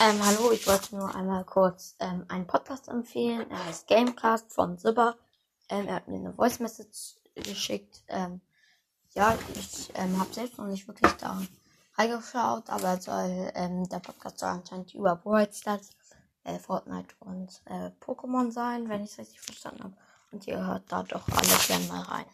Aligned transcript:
Ähm, 0.00 0.24
hallo, 0.24 0.52
ich 0.52 0.64
wollte 0.68 0.94
nur 0.94 1.12
einmal 1.12 1.44
kurz 1.44 1.96
ähm, 1.98 2.24
einen 2.28 2.46
Podcast 2.46 2.86
empfehlen. 2.86 3.50
Er 3.50 3.64
heißt 3.66 3.88
Gamecast 3.88 4.52
von 4.52 4.78
Sibber. 4.78 5.16
Ähm, 5.68 5.88
er 5.88 5.96
hat 5.96 6.06
mir 6.06 6.18
eine 6.18 6.32
Voice 6.32 6.60
Message 6.60 7.16
geschickt. 7.34 8.04
Ähm, 8.06 8.40
ja, 9.14 9.36
ich 9.54 9.90
ähm, 9.96 10.20
habe 10.20 10.32
selbst 10.32 10.56
noch 10.56 10.66
nicht 10.66 10.86
wirklich 10.86 11.10
da 11.14 11.42
reingeschaut, 11.96 12.70
aber 12.70 13.00
soll, 13.00 13.50
ähm, 13.56 13.88
der 13.88 13.98
Podcast 13.98 14.38
soll 14.38 14.50
anscheinend 14.50 14.94
über 14.94 15.16
Brawl 15.16 15.52
Stars, 15.52 15.90
äh, 16.44 16.60
Fortnite 16.60 17.16
und 17.18 17.60
äh, 17.64 17.90
Pokémon 18.00 18.52
sein, 18.52 18.88
wenn 18.88 19.02
ich 19.02 19.10
es 19.10 19.18
richtig 19.18 19.40
verstanden 19.40 19.82
habe. 19.82 19.96
Und 20.30 20.46
ihr 20.46 20.64
hört 20.64 20.84
da 20.92 21.02
doch 21.02 21.26
alle 21.26 21.58
gerne 21.66 21.86
mal 21.86 22.02
rein. 22.02 22.26